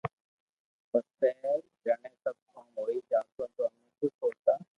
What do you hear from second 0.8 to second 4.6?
پسي جڻي سب ڪوم ھوئي جاتو تو امي خوݾ ھوتا